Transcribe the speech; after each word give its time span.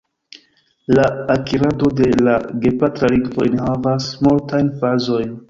La 0.99 1.03
akirado 1.35 1.91
de 1.99 2.07
la 2.29 2.35
gepatra 2.65 3.11
lingvo 3.15 3.47
enhavas 3.51 4.11
multajn 4.27 4.75
fazojn. 4.83 5.33